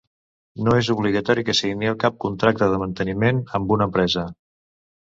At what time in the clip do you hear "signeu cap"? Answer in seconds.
1.59-2.17